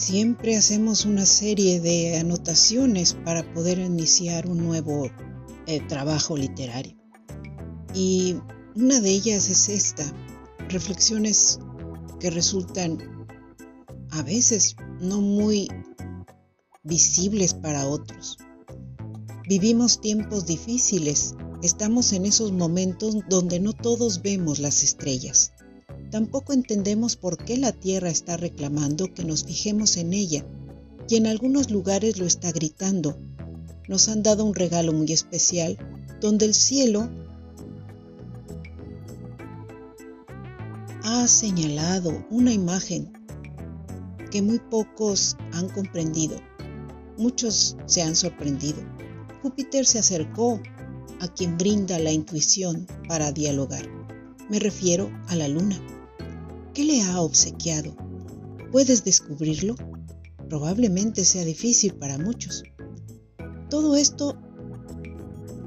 [0.00, 5.10] siempre hacemos una serie de anotaciones para poder iniciar un nuevo
[5.66, 6.96] eh, trabajo literario.
[7.94, 8.36] Y
[8.74, 10.04] una de ellas es esta,
[10.70, 11.60] reflexiones
[12.18, 13.26] que resultan
[14.10, 15.68] a veces no muy
[16.82, 18.38] visibles para otros.
[19.46, 25.52] Vivimos tiempos difíciles, estamos en esos momentos donde no todos vemos las estrellas.
[26.10, 30.44] Tampoco entendemos por qué la Tierra está reclamando que nos fijemos en ella
[31.08, 33.16] y en algunos lugares lo está gritando.
[33.88, 35.78] Nos han dado un regalo muy especial
[36.20, 37.08] donde el cielo
[41.04, 43.12] ha señalado una imagen
[44.30, 46.38] que muy pocos han comprendido.
[47.18, 48.78] Muchos se han sorprendido.
[49.42, 50.60] Júpiter se acercó
[51.20, 53.88] a quien brinda la intuición para dialogar.
[54.48, 55.80] Me refiero a la luna.
[56.72, 57.96] ¿Qué le ha obsequiado?
[58.70, 59.74] ¿Puedes descubrirlo?
[60.48, 62.62] Probablemente sea difícil para muchos.
[63.68, 64.36] Todo esto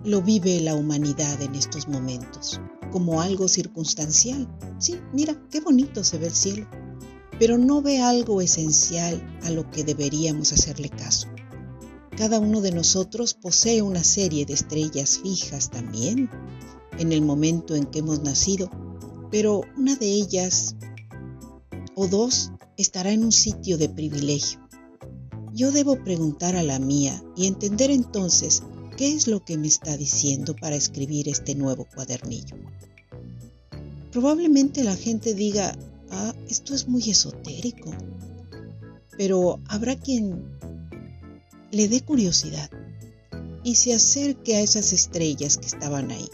[0.05, 4.47] lo vive la humanidad en estos momentos, como algo circunstancial.
[4.79, 6.67] Sí, mira, qué bonito se ve el cielo,
[7.37, 11.27] pero no ve algo esencial a lo que deberíamos hacerle caso.
[12.15, 16.29] Cada uno de nosotros posee una serie de estrellas fijas también
[16.97, 18.69] en el momento en que hemos nacido,
[19.31, 20.77] pero una de ellas
[21.95, 24.59] o dos estará en un sitio de privilegio.
[25.53, 28.63] Yo debo preguntar a la mía y entender entonces
[28.97, 32.55] qué es lo que me está diciendo para escribir este nuevo cuadernillo.
[34.11, 35.77] Probablemente la gente diga,
[36.11, 37.91] ah, esto es muy esotérico,
[39.17, 40.43] pero habrá quien
[41.71, 42.69] le dé curiosidad
[43.63, 46.29] y se acerque a esas estrellas que estaban ahí.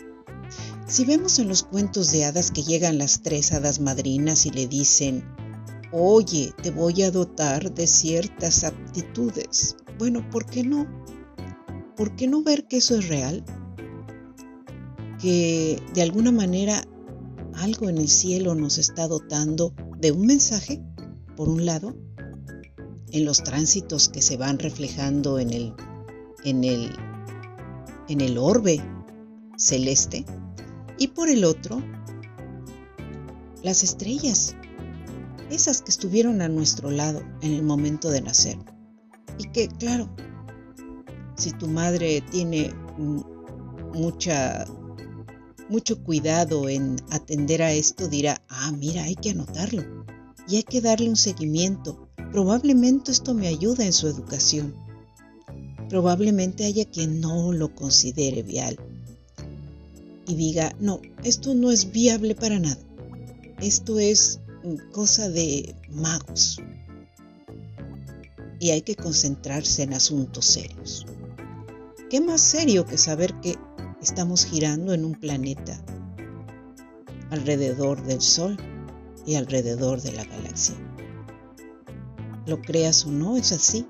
[0.88, 4.68] Si vemos en los cuentos de hadas que llegan las tres hadas madrinas y le
[4.68, 5.24] dicen,
[5.92, 9.76] Oye, te voy a dotar de ciertas aptitudes.
[9.98, 10.88] Bueno, ¿por qué no?
[11.96, 13.44] ¿Por qué no ver que eso es real?
[15.20, 16.84] Que de alguna manera
[17.56, 20.80] algo en el cielo nos está dotando de un mensaje,
[21.36, 21.96] por un lado,
[23.12, 25.74] en los tránsitos que se van reflejando en el,
[26.44, 26.92] en el,
[28.08, 28.80] en el orbe
[29.58, 30.24] celeste,
[31.00, 31.82] y por el otro,
[33.64, 34.56] las estrellas
[35.50, 38.58] esas que estuvieron a nuestro lado en el momento de nacer.
[39.38, 40.10] Y que, claro,
[41.36, 42.74] si tu madre tiene
[43.94, 44.66] mucha,
[45.70, 49.84] mucho cuidado en atender a esto, dirá, ah, mira, hay que anotarlo
[50.48, 52.10] y hay que darle un seguimiento.
[52.32, 54.76] Probablemente esto me ayuda en su educación.
[55.90, 58.78] Probablemente haya quien no lo considere vial
[60.30, 62.78] y diga, no, esto no es viable para nada.
[63.60, 64.40] Esto es
[64.92, 66.62] cosa de magos.
[68.60, 71.06] Y hay que concentrarse en asuntos serios.
[72.10, 73.58] ¿Qué más serio que saber que
[74.02, 75.80] estamos girando en un planeta
[77.30, 78.58] alrededor del Sol
[79.26, 80.76] y alrededor de la galaxia?
[82.46, 83.86] Lo creas o no, es así.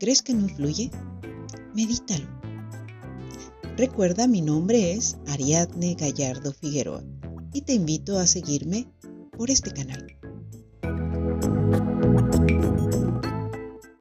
[0.00, 0.90] ¿Crees que no influye?
[1.74, 2.26] Medítalo.
[3.76, 7.02] Recuerda, mi nombre es Ariadne Gallardo Figueroa
[7.52, 8.88] y te invito a seguirme
[9.36, 10.06] por este canal.